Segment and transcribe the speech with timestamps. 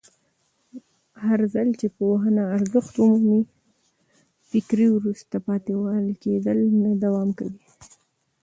[1.25, 3.41] هرځل چې پوهنه ارزښت ومومي،
[4.49, 5.73] فکري وروسته پاتې
[6.23, 7.61] کېدل نه دوام کوي.